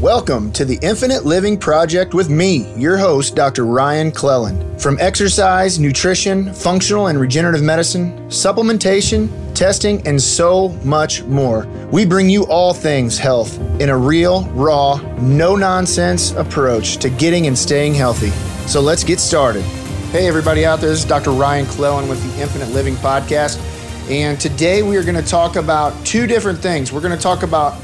Welcome 0.00 0.50
to 0.52 0.64
the 0.64 0.78
Infinite 0.80 1.26
Living 1.26 1.58
Project 1.58 2.14
with 2.14 2.30
me, 2.30 2.72
your 2.74 2.96
host, 2.96 3.36
Dr. 3.36 3.66
Ryan 3.66 4.10
Cleland. 4.10 4.80
From 4.80 4.96
exercise, 4.98 5.78
nutrition, 5.78 6.54
functional 6.54 7.08
and 7.08 7.20
regenerative 7.20 7.62
medicine, 7.62 8.16
supplementation, 8.28 9.28
testing, 9.54 10.00
and 10.06 10.18
so 10.18 10.70
much 10.84 11.22
more, 11.24 11.66
we 11.92 12.06
bring 12.06 12.30
you 12.30 12.46
all 12.46 12.72
things 12.72 13.18
health 13.18 13.60
in 13.78 13.90
a 13.90 13.96
real, 13.96 14.44
raw, 14.52 14.96
no 15.18 15.54
nonsense 15.54 16.30
approach 16.30 16.96
to 16.96 17.10
getting 17.10 17.46
and 17.46 17.58
staying 17.58 17.92
healthy. 17.92 18.30
So 18.66 18.80
let's 18.80 19.04
get 19.04 19.20
started. 19.20 19.64
Hey, 20.12 20.26
everybody 20.26 20.64
out 20.64 20.80
there, 20.80 20.88
this 20.88 21.00
is 21.00 21.04
Dr. 21.04 21.32
Ryan 21.32 21.66
Cleland 21.66 22.08
with 22.08 22.22
the 22.22 22.40
Infinite 22.40 22.70
Living 22.70 22.94
Podcast. 22.94 23.60
And 24.08 24.40
today 24.40 24.82
we 24.82 24.96
are 24.96 25.04
going 25.04 25.22
to 25.22 25.30
talk 25.30 25.56
about 25.56 25.92
two 26.06 26.26
different 26.26 26.58
things. 26.58 26.90
We're 26.90 27.02
going 27.02 27.14
to 27.14 27.22
talk 27.22 27.42
about 27.42 27.78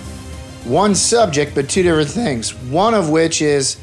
one 0.66 0.94
subject, 0.94 1.54
but 1.54 1.68
two 1.68 1.82
different 1.82 2.10
things. 2.10 2.54
One 2.54 2.94
of 2.94 3.08
which 3.08 3.40
is 3.40 3.76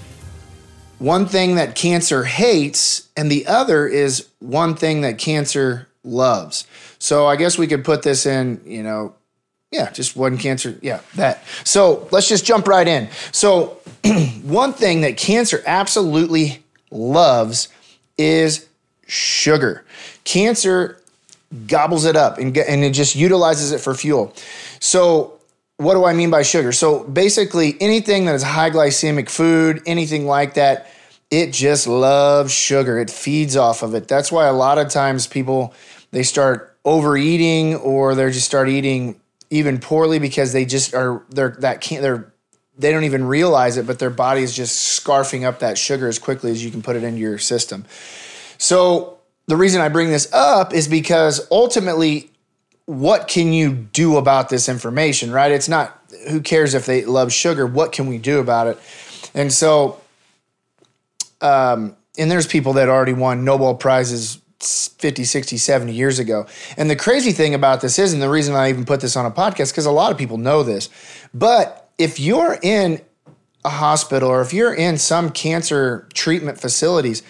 one 0.99 1.25
thing 1.25 1.55
that 1.55 1.75
cancer 1.75 2.23
hates, 2.23 3.09
and 3.17 3.31
the 3.31 3.47
other 3.47 3.87
is 3.87 4.27
one 4.39 4.75
thing 4.75 5.01
that 5.01 5.17
cancer 5.17 5.87
loves. 6.03 6.67
So 6.99 7.27
I 7.27 7.35
guess 7.35 7.57
we 7.57 7.67
could 7.67 7.83
put 7.83 8.03
this 8.03 8.25
in, 8.25 8.61
you 8.65 8.83
know, 8.83 9.15
yeah, 9.71 9.91
just 9.91 10.15
one 10.15 10.37
cancer. 10.37 10.77
Yeah, 10.81 11.01
that. 11.15 11.43
So 11.63 12.07
let's 12.11 12.29
just 12.29 12.45
jump 12.45 12.67
right 12.67 12.87
in. 12.87 13.09
So, 13.31 13.79
one 14.43 14.71
thing 14.71 15.01
that 15.01 15.17
cancer 15.17 15.63
absolutely 15.65 16.63
loves 16.91 17.69
is 18.17 18.67
sugar. 19.07 19.83
Cancer 20.25 21.01
gobbles 21.67 22.05
it 22.05 22.15
up 22.15 22.37
and, 22.37 22.55
and 22.55 22.83
it 22.83 22.91
just 22.91 23.15
utilizes 23.15 23.71
it 23.71 23.81
for 23.81 23.95
fuel. 23.95 24.33
So, 24.79 25.39
what 25.77 25.95
do 25.95 26.05
I 26.05 26.13
mean 26.13 26.29
by 26.29 26.43
sugar? 26.43 26.71
So 26.71 27.03
basically, 27.03 27.75
anything 27.79 28.25
that 28.25 28.35
is 28.35 28.43
high 28.43 28.69
glycemic 28.69 29.29
food, 29.29 29.81
anything 29.85 30.25
like 30.25 30.53
that, 30.55 30.89
it 31.31 31.51
just 31.51 31.87
loves 31.87 32.53
sugar. 32.53 32.99
It 32.99 33.09
feeds 33.09 33.57
off 33.57 33.81
of 33.81 33.95
it. 33.95 34.07
That's 34.07 34.31
why 34.31 34.45
a 34.45 34.53
lot 34.53 34.77
of 34.77 34.89
times 34.89 35.25
people 35.27 35.73
they 36.11 36.23
start 36.23 36.77
overeating 36.85 37.75
or 37.75 38.13
they 38.13 38.29
just 38.29 38.45
start 38.45 38.69
eating 38.69 39.19
even 39.49 39.79
poorly 39.79 40.19
because 40.19 40.53
they 40.53 40.65
just 40.65 40.93
are 40.93 41.23
they're 41.29 41.55
that 41.59 41.81
can't 41.81 42.01
they're 42.01 42.33
they 42.77 42.91
don't 42.91 43.03
even 43.03 43.25
realize 43.25 43.77
it, 43.77 43.85
but 43.85 43.99
their 43.99 44.09
body 44.09 44.41
is 44.41 44.55
just 44.55 44.99
scarfing 44.99 45.43
up 45.43 45.59
that 45.59 45.77
sugar 45.77 46.07
as 46.07 46.17
quickly 46.17 46.51
as 46.51 46.63
you 46.63 46.71
can 46.71 46.81
put 46.81 46.95
it 46.95 47.03
into 47.03 47.19
your 47.19 47.37
system. 47.37 47.85
So 48.57 49.19
the 49.47 49.55
reason 49.55 49.81
I 49.81 49.89
bring 49.89 50.09
this 50.09 50.31
up 50.33 50.73
is 50.73 50.87
because 50.87 51.47
ultimately 51.51 52.31
what 52.85 53.27
can 53.27 53.53
you 53.53 53.71
do 53.71 54.17
about 54.17 54.49
this 54.49 54.67
information, 54.67 55.31
right? 55.31 55.51
It's 55.51 55.69
not 55.69 56.01
who 56.29 56.41
cares 56.41 56.73
if 56.73 56.85
they 56.85 57.05
love 57.05 57.31
sugar, 57.31 57.65
what 57.65 57.91
can 57.91 58.07
we 58.07 58.17
do 58.17 58.39
about 58.39 58.67
it? 58.67 58.77
And 59.33 59.51
so, 59.51 60.01
um, 61.41 61.95
and 62.17 62.29
there's 62.29 62.47
people 62.47 62.73
that 62.73 62.89
already 62.89 63.13
won 63.13 63.43
Nobel 63.43 63.75
Prizes 63.75 64.39
50, 64.59 65.23
60, 65.23 65.57
70 65.57 65.93
years 65.93 66.19
ago. 66.19 66.45
And 66.77 66.89
the 66.89 66.95
crazy 66.95 67.31
thing 67.31 67.53
about 67.53 67.81
this 67.81 67.99
is, 67.99 68.13
and 68.13 68.21
the 68.21 68.29
reason 68.29 68.55
I 68.55 68.69
even 68.69 68.85
put 68.85 69.01
this 69.01 69.15
on 69.15 69.25
a 69.25 69.31
podcast, 69.31 69.71
because 69.71 69.85
a 69.85 69.91
lot 69.91 70.11
of 70.11 70.17
people 70.17 70.37
know 70.37 70.63
this, 70.63 70.89
but 71.33 71.89
if 71.97 72.19
you're 72.19 72.57
in 72.61 73.01
a 73.65 73.69
hospital 73.69 74.29
or 74.29 74.41
if 74.41 74.53
you're 74.53 74.73
in 74.73 74.97
some 74.97 75.31
cancer 75.31 76.07
treatment 76.13 76.59
facilities, 76.59 77.23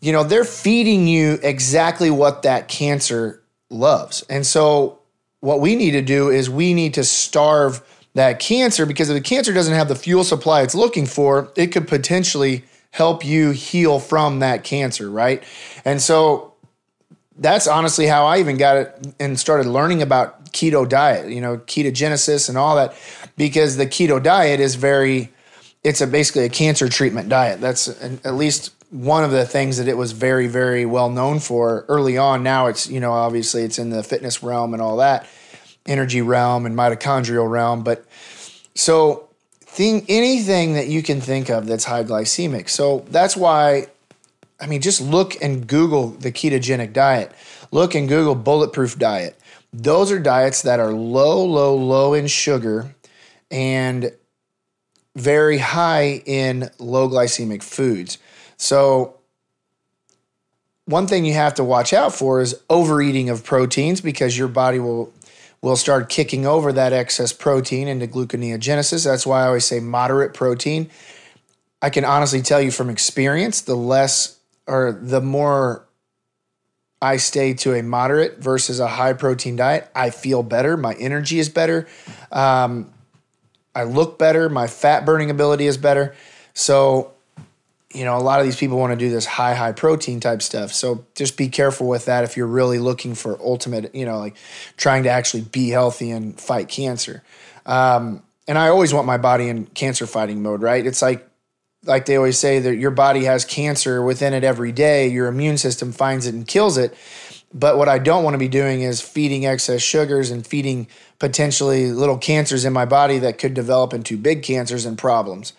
you 0.00 0.12
know, 0.12 0.24
they're 0.24 0.44
feeding 0.44 1.06
you 1.06 1.38
exactly 1.42 2.10
what 2.10 2.42
that 2.42 2.68
cancer 2.68 3.39
loves. 3.70 4.22
And 4.28 4.44
so 4.44 4.98
what 5.40 5.60
we 5.60 5.76
need 5.76 5.92
to 5.92 6.02
do 6.02 6.28
is 6.28 6.50
we 6.50 6.74
need 6.74 6.94
to 6.94 7.04
starve 7.04 7.82
that 8.14 8.40
cancer 8.40 8.84
because 8.84 9.08
if 9.08 9.14
the 9.14 9.20
cancer 9.20 9.52
doesn't 9.52 9.74
have 9.74 9.88
the 9.88 9.94
fuel 9.94 10.24
supply 10.24 10.62
it's 10.62 10.74
looking 10.74 11.06
for, 11.06 11.52
it 11.56 11.68
could 11.68 11.88
potentially 11.88 12.64
help 12.90 13.24
you 13.24 13.50
heal 13.50 14.00
from 14.00 14.40
that 14.40 14.64
cancer, 14.64 15.08
right? 15.08 15.42
And 15.84 16.02
so 16.02 16.54
that's 17.38 17.68
honestly 17.68 18.06
how 18.06 18.26
I 18.26 18.38
even 18.40 18.56
got 18.56 18.76
it 18.76 19.14
and 19.20 19.38
started 19.38 19.66
learning 19.66 20.02
about 20.02 20.52
keto 20.52 20.88
diet, 20.88 21.30
you 21.30 21.40
know, 21.40 21.58
ketogenesis 21.58 22.48
and 22.48 22.58
all 22.58 22.76
that 22.76 22.94
because 23.36 23.76
the 23.76 23.86
keto 23.86 24.22
diet 24.22 24.60
is 24.60 24.74
very 24.74 25.30
it's 25.82 26.00
a 26.02 26.06
basically 26.06 26.44
a 26.44 26.50
cancer 26.50 26.88
treatment 26.88 27.28
diet. 27.28 27.60
That's 27.60 27.88
at 27.88 28.34
least 28.34 28.72
one 28.90 29.22
of 29.22 29.30
the 29.30 29.46
things 29.46 29.78
that 29.78 29.86
it 29.86 29.96
was 29.96 30.12
very 30.12 30.48
very 30.48 30.84
well 30.84 31.08
known 31.08 31.38
for 31.38 31.84
early 31.88 32.18
on. 32.18 32.42
Now 32.42 32.66
it's 32.66 32.88
you 32.88 33.00
know 33.00 33.12
obviously 33.12 33.62
it's 33.62 33.78
in 33.78 33.90
the 33.90 34.02
fitness 34.02 34.42
realm 34.42 34.74
and 34.74 34.82
all 34.82 34.96
that 34.98 35.26
energy 35.86 36.20
realm 36.22 36.66
and 36.66 36.76
mitochondrial 36.76 37.48
realm. 37.48 37.82
But 37.82 38.04
so 38.74 39.28
thing 39.60 40.04
anything 40.08 40.74
that 40.74 40.88
you 40.88 41.02
can 41.02 41.20
think 41.20 41.48
of 41.48 41.66
that's 41.66 41.84
high 41.84 42.04
glycemic. 42.04 42.68
So 42.68 43.04
that's 43.10 43.36
why 43.36 43.86
i 44.60 44.66
mean 44.66 44.82
just 44.82 45.00
look 45.00 45.40
and 45.40 45.66
google 45.66 46.08
the 46.08 46.32
ketogenic 46.32 46.92
diet. 46.92 47.32
Look 47.70 47.94
and 47.94 48.08
google 48.08 48.34
bulletproof 48.34 48.98
diet. 48.98 49.38
Those 49.72 50.10
are 50.10 50.18
diets 50.18 50.62
that 50.62 50.80
are 50.80 50.92
low 50.92 51.44
low 51.44 51.76
low 51.76 52.12
in 52.14 52.26
sugar 52.26 52.92
and 53.52 54.12
very 55.14 55.58
high 55.58 56.22
in 56.26 56.70
low 56.78 57.08
glycemic 57.08 57.62
foods 57.62 58.18
so, 58.60 59.16
one 60.84 61.06
thing 61.06 61.24
you 61.24 61.32
have 61.32 61.54
to 61.54 61.64
watch 61.64 61.94
out 61.94 62.14
for 62.14 62.42
is 62.42 62.60
overeating 62.68 63.30
of 63.30 63.42
proteins 63.42 64.02
because 64.02 64.36
your 64.36 64.48
body 64.48 64.78
will 64.78 65.14
will 65.62 65.76
start 65.76 66.10
kicking 66.10 66.44
over 66.44 66.70
that 66.70 66.92
excess 66.92 67.32
protein 67.32 67.88
into 67.88 68.06
gluconeogenesis. 68.06 69.02
That's 69.02 69.26
why 69.26 69.44
I 69.44 69.46
always 69.46 69.64
say 69.64 69.80
moderate 69.80 70.34
protein. 70.34 70.90
I 71.80 71.88
can 71.88 72.04
honestly 72.04 72.42
tell 72.42 72.60
you 72.60 72.70
from 72.70 72.90
experience, 72.90 73.62
the 73.62 73.74
less 73.74 74.38
or 74.66 74.92
the 74.92 75.22
more 75.22 75.86
I 77.00 77.16
stay 77.16 77.54
to 77.54 77.72
a 77.72 77.82
moderate 77.82 78.40
versus 78.40 78.78
a 78.78 78.88
high 78.88 79.14
protein 79.14 79.56
diet, 79.56 79.90
I 79.94 80.10
feel 80.10 80.42
better. 80.42 80.76
My 80.76 80.92
energy 80.94 81.38
is 81.38 81.48
better. 81.48 81.88
Um, 82.30 82.92
I 83.74 83.84
look 83.84 84.18
better. 84.18 84.50
My 84.50 84.66
fat 84.66 85.06
burning 85.06 85.30
ability 85.30 85.66
is 85.66 85.78
better. 85.78 86.14
So 86.52 87.12
you 87.92 88.04
know, 88.04 88.16
a 88.16 88.20
lot 88.20 88.38
of 88.38 88.46
these 88.46 88.56
people 88.56 88.78
want 88.78 88.92
to 88.92 88.96
do 88.96 89.10
this 89.10 89.26
high, 89.26 89.54
high 89.54 89.72
protein 89.72 90.20
type 90.20 90.42
stuff. 90.42 90.72
So 90.72 91.06
just 91.16 91.36
be 91.36 91.48
careful 91.48 91.88
with 91.88 92.04
that 92.04 92.22
if 92.22 92.36
you're 92.36 92.46
really 92.46 92.78
looking 92.78 93.14
for 93.14 93.38
ultimate, 93.40 93.94
you 93.94 94.04
know, 94.04 94.18
like 94.18 94.36
trying 94.76 95.02
to 95.04 95.08
actually 95.08 95.42
be 95.42 95.70
healthy 95.70 96.10
and 96.10 96.40
fight 96.40 96.68
cancer. 96.68 97.22
Um, 97.66 98.22
and 98.46 98.56
I 98.56 98.68
always 98.68 98.94
want 98.94 99.06
my 99.06 99.16
body 99.16 99.48
in 99.48 99.66
cancer 99.66 100.06
fighting 100.06 100.42
mode, 100.42 100.62
right? 100.62 100.86
It's 100.86 101.02
like, 101.02 101.28
like 101.84 102.06
they 102.06 102.16
always 102.16 102.38
say 102.38 102.60
that 102.60 102.76
your 102.76 102.90
body 102.90 103.24
has 103.24 103.44
cancer 103.44 104.02
within 104.02 104.34
it 104.34 104.44
every 104.44 104.70
day. 104.70 105.08
Your 105.08 105.26
immune 105.26 105.58
system 105.58 105.92
finds 105.92 106.26
it 106.26 106.34
and 106.34 106.46
kills 106.46 106.78
it. 106.78 106.94
But 107.52 107.76
what 107.76 107.88
I 107.88 107.98
don't 107.98 108.22
want 108.22 108.34
to 108.34 108.38
be 108.38 108.48
doing 108.48 108.82
is 108.82 109.00
feeding 109.00 109.46
excess 109.46 109.82
sugars 109.82 110.30
and 110.30 110.46
feeding 110.46 110.86
potentially 111.18 111.90
little 111.90 112.18
cancers 112.18 112.64
in 112.64 112.72
my 112.72 112.84
body 112.84 113.18
that 113.18 113.38
could 113.38 113.54
develop 113.54 113.92
into 113.92 114.16
big 114.16 114.42
cancers 114.44 114.86
and 114.86 114.96
problems. 114.96 115.52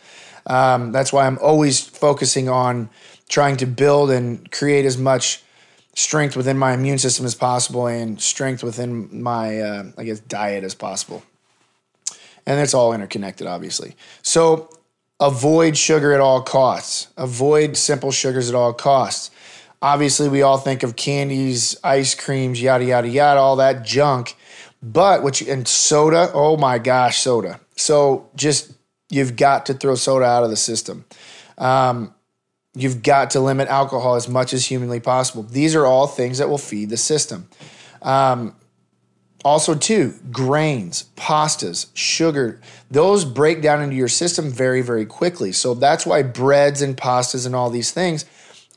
Um, 0.46 0.92
that's 0.92 1.14
why 1.14 1.28
I'm 1.28 1.38
always 1.40 1.82
focusing 1.82 2.50
on 2.50 2.90
trying 3.30 3.58
to 3.58 3.66
build 3.66 4.12
and 4.12 4.52
create 4.52 4.86
as 4.86 4.98
much 4.98 5.44
strength 5.96 6.36
within 6.36 6.58
my 6.58 6.74
immune 6.74 6.98
system 6.98 7.26
as 7.26 7.36
possible 7.36 7.88
and 7.88 8.22
strength 8.22 8.64
within 8.64 9.22
my, 9.22 9.60
uh, 9.60 9.84
I 9.98 10.04
guess, 10.04 10.20
diet 10.20 10.64
as 10.64 10.76
possible. 10.76 11.24
And 12.46 12.60
it's 12.60 12.74
all 12.74 12.94
interconnected, 12.94 13.48
obviously. 13.48 13.96
So 14.22 14.70
avoid 15.20 15.78
sugar 15.78 16.14
at 16.14 16.20
all 16.20 16.42
costs. 16.42 17.08
Avoid 17.18 17.78
simple 17.78 18.12
sugars 18.12 18.50
at 18.50 18.56
all 18.56 18.74
costs. 18.74 19.32
Obviously, 19.82 20.30
we 20.30 20.42
all 20.42 20.58
think 20.58 20.84
of 20.84 20.96
candies, 20.96 21.76
ice 21.84 22.14
creams, 22.14 22.62
yada 22.62 22.86
yada 22.86 23.08
yada, 23.08 23.40
all 23.40 23.56
that 23.56 23.84
junk. 23.84 24.36
But 24.84 25.24
which 25.24 25.42
and 25.42 25.68
soda, 25.68 26.32
oh 26.34 26.58
my 26.58 26.80
gosh, 26.80 27.20
soda. 27.20 27.60
So 27.76 28.30
just 28.36 28.74
You've 29.12 29.36
got 29.36 29.66
to 29.66 29.74
throw 29.74 29.96
soda 29.96 30.26
out 30.26 30.44
of 30.44 30.50
the 30.50 30.56
system. 30.56 31.06
Um, 31.58 32.16
you've 32.74 33.04
got 33.04 33.32
to 33.32 33.42
limit 33.42 33.68
alcohol 33.68 34.16
as 34.16 34.30
much 34.30 34.54
as 34.54 34.66
humanly 34.66 35.02
possible. 35.02 35.44
These 35.44 35.76
are 35.76 35.86
all 35.86 36.08
things 36.08 36.38
that 36.38 36.50
will 36.50 36.58
feed 36.58 36.90
the 36.90 36.98
system. 36.98 37.50
Um, 38.02 38.56
also, 39.44 39.76
too, 39.76 40.14
grains, 40.32 41.06
pastas, 41.18 41.88
sugar, 41.94 42.62
those 42.90 43.26
break 43.26 43.62
down 43.62 43.82
into 43.82 43.96
your 43.96 44.08
system 44.08 44.50
very, 44.50 44.82
very 44.82 45.06
quickly. 45.06 45.52
So 45.52 45.74
that's 45.74 46.06
why 46.06 46.24
breads 46.24 46.82
and 46.82 46.96
pastas 46.96 47.46
and 47.46 47.56
all 47.56 47.70
these 47.70 47.92
things 47.92 48.26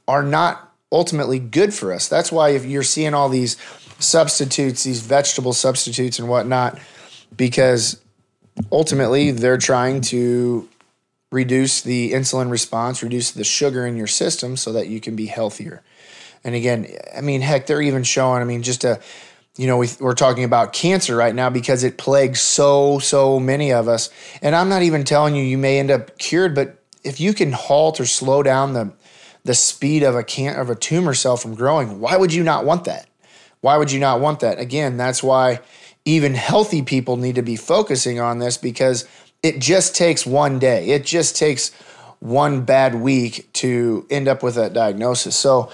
are 0.08 0.22
not 0.22 0.72
ultimately 0.90 1.38
good 1.38 1.72
for 1.72 1.92
us. 1.92 2.08
That's 2.08 2.32
why 2.32 2.50
if 2.50 2.64
you're 2.64 2.82
seeing 2.82 3.14
all 3.14 3.28
these 3.28 3.56
substitutes, 3.98 4.82
these 4.82 5.00
vegetable 5.00 5.52
substitutes 5.52 6.18
and 6.18 6.28
whatnot, 6.28 6.78
because 7.36 8.00
ultimately 8.70 9.30
they're 9.30 9.58
trying 9.58 10.00
to 10.00 10.68
reduce 11.30 11.80
the 11.80 12.12
insulin 12.12 12.50
response, 12.50 13.02
reduce 13.02 13.30
the 13.30 13.44
sugar 13.44 13.86
in 13.86 13.96
your 13.96 14.06
system 14.06 14.56
so 14.56 14.72
that 14.72 14.88
you 14.88 15.00
can 15.00 15.16
be 15.16 15.26
healthier. 15.26 15.82
And 16.44 16.54
again, 16.54 16.86
I 17.16 17.20
mean, 17.20 17.40
heck, 17.40 17.66
they're 17.66 17.82
even 17.82 18.04
showing, 18.04 18.40
I 18.40 18.44
mean, 18.44 18.62
just 18.62 18.84
a 18.84 19.00
you 19.56 19.68
know, 19.68 19.76
we, 19.76 19.88
we're 20.00 20.14
talking 20.14 20.42
about 20.42 20.72
cancer 20.72 21.14
right 21.14 21.34
now 21.34 21.48
because 21.48 21.84
it 21.84 21.96
plagues 21.96 22.40
so, 22.40 22.98
so 22.98 23.38
many 23.38 23.72
of 23.72 23.86
us. 23.86 24.10
And 24.42 24.54
I'm 24.54 24.68
not 24.68 24.82
even 24.82 25.04
telling 25.04 25.36
you 25.36 25.44
you 25.44 25.58
may 25.58 25.78
end 25.78 25.92
up 25.92 26.18
cured, 26.18 26.54
but 26.54 26.82
if 27.04 27.20
you 27.20 27.32
can 27.32 27.52
halt 27.52 28.00
or 28.00 28.06
slow 28.06 28.42
down 28.42 28.72
the 28.72 28.92
the 29.44 29.54
speed 29.54 30.02
of 30.02 30.14
a 30.14 30.24
can 30.24 30.58
of 30.58 30.70
a 30.70 30.74
tumor 30.74 31.12
cell 31.12 31.36
from 31.36 31.54
growing, 31.54 32.00
why 32.00 32.16
would 32.16 32.32
you 32.32 32.42
not 32.42 32.64
want 32.64 32.84
that? 32.84 33.06
Why 33.60 33.76
would 33.76 33.92
you 33.92 34.00
not 34.00 34.20
want 34.20 34.40
that? 34.40 34.58
Again, 34.58 34.96
that's 34.96 35.22
why 35.22 35.60
even 36.04 36.34
healthy 36.34 36.82
people 36.82 37.16
need 37.16 37.36
to 37.36 37.42
be 37.42 37.56
focusing 37.56 38.20
on 38.20 38.38
this 38.38 38.56
because 38.56 39.08
it 39.42 39.58
just 39.58 39.94
takes 39.94 40.26
one 40.26 40.58
day. 40.58 40.88
It 40.88 41.04
just 41.04 41.36
takes 41.36 41.70
one 42.20 42.64
bad 42.64 42.94
week 42.94 43.52
to 43.54 44.06
end 44.10 44.28
up 44.28 44.42
with 44.42 44.54
that 44.54 44.72
diagnosis. 44.72 45.36
So 45.36 45.70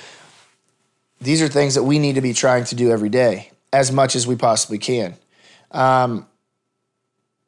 these 1.21 1.43
are 1.43 1.49
things 1.49 1.75
that 1.75 1.83
we 1.83 1.99
need 1.99 2.15
to 2.15 2.21
be 2.21 2.33
trying 2.33 2.65
to 2.65 2.75
do 2.75 2.91
every 2.91 3.09
day 3.09 3.51
as 3.73 3.93
much 3.93 4.17
as 4.17 4.27
we 4.27 4.37
possibly 4.37 4.79
can. 4.79 5.15
Um, 5.71 6.27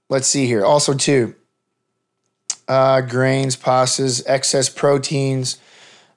let's 0.09 0.29
see 0.29 0.47
here. 0.47 0.65
Also, 0.65 0.95
too, 0.95 1.35
uh, 2.69 3.01
grains, 3.01 3.57
pastas, 3.57 4.23
excess 4.27 4.69
proteins. 4.69 5.59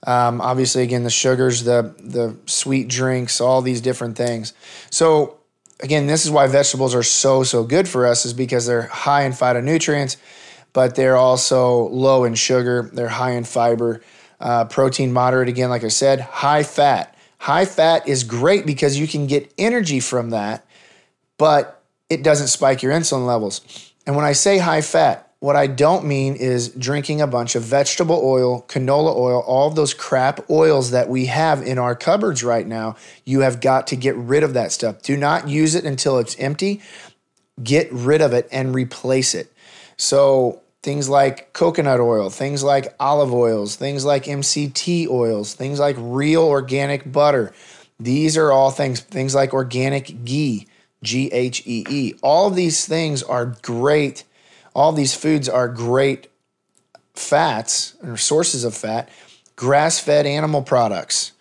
Um, 0.05 0.39
obviously, 0.41 0.83
again, 0.83 1.03
the 1.03 1.09
sugars, 1.09 1.63
the 1.63 1.95
the 1.97 2.37
sweet 2.45 2.87
drinks, 2.87 3.41
all 3.41 3.63
these 3.63 3.81
different 3.81 4.15
things. 4.15 4.53
So, 4.91 5.37
again, 5.81 6.07
this 6.07 6.25
is 6.25 6.31
why 6.31 6.47
vegetables 6.47 6.95
are 6.95 7.03
so 7.03 7.43
so 7.43 7.63
good 7.63 7.87
for 7.87 8.05
us, 8.05 8.25
is 8.25 8.33
because 8.33 8.65
they're 8.65 8.83
high 8.83 9.23
in 9.23 9.31
phytonutrients, 9.31 10.17
but 10.73 10.95
they're 10.95 11.17
also 11.17 11.87
low 11.87 12.23
in 12.23 12.35
sugar. 12.35 12.89
They're 12.93 13.07
high 13.07 13.31
in 13.31 13.43
fiber, 13.43 14.01
uh, 14.39 14.65
protein 14.65 15.13
moderate. 15.13 15.49
Again, 15.49 15.69
like 15.69 15.83
I 15.83 15.89
said, 15.89 16.19
high 16.19 16.63
fat. 16.63 17.15
High 17.39 17.65
fat 17.65 18.07
is 18.07 18.23
great 18.23 18.65
because 18.65 18.97
you 18.97 19.07
can 19.07 19.27
get 19.27 19.53
energy 19.57 19.99
from 19.99 20.31
that, 20.31 20.65
but 21.37 21.83
it 22.09 22.23
doesn't 22.23 22.47
spike 22.47 22.81
your 22.81 22.93
insulin 22.93 23.25
levels. 23.25 23.61
And 24.07 24.15
when 24.15 24.25
I 24.25 24.33
say 24.33 24.57
high 24.57 24.81
fat, 24.81 25.24
what 25.45 25.55
I 25.55 25.67
don't 25.67 26.05
mean 26.05 26.35
is 26.35 26.69
drinking 26.69 27.21
a 27.21 27.27
bunch 27.27 27.53
of 27.53 27.61
vegetable 27.61 28.19
oil, 28.23 28.63
canola 28.63 29.15
oil, 29.15 29.41
all 29.41 29.69
those 29.69 29.93
crap 29.93 30.49
oils 30.49 30.89
that 30.89 31.07
we 31.07 31.27
have 31.27 31.61
in 31.61 31.77
our 31.77 31.93
cupboards 31.93 32.43
right 32.43 32.65
now. 32.65 32.95
You 33.25 33.41
have 33.41 33.61
got 33.61 33.85
to 33.87 33.95
get 33.95 34.15
rid 34.15 34.41
of 34.41 34.55
that 34.55 34.71
stuff. 34.71 35.03
Do 35.03 35.15
not 35.15 35.47
use 35.47 35.75
it 35.75 35.85
until 35.85 36.17
it's 36.17 36.35
empty. 36.39 36.81
Get 37.61 37.93
rid 37.93 38.21
of 38.21 38.33
it 38.33 38.49
and 38.51 38.73
replace 38.73 39.35
it. 39.35 39.53
So, 39.97 40.63
things 40.81 41.09
like 41.09 41.53
coconut 41.53 41.99
oil, 41.99 42.31
things 42.31 42.63
like 42.63 42.95
olive 42.99 43.31
oils, 43.31 43.75
things 43.75 44.03
like 44.03 44.23
MCT 44.23 45.07
oils, 45.07 45.53
things 45.53 45.79
like 45.79 45.95
real 45.99 46.41
organic 46.41 47.11
butter. 47.11 47.53
These 47.99 48.35
are 48.35 48.51
all 48.51 48.71
things, 48.71 48.99
things 48.99 49.35
like 49.35 49.53
organic 49.53 50.25
ghee, 50.25 50.65
G 51.03 51.31
H 51.31 51.61
E 51.67 51.85
E. 51.87 52.13
All 52.23 52.49
these 52.49 52.87
things 52.87 53.21
are 53.21 53.55
great. 53.61 54.23
All 54.75 54.91
these 54.91 55.15
foods 55.15 55.47
are 55.47 55.69
great 55.69 56.27
fats 57.13 57.95
or 58.03 58.17
sources 58.17 58.65
of 58.65 58.75
fat, 58.75 59.09
grass 59.55 59.99
fed 59.99 60.25
animal 60.25 60.61
products. 60.61 61.31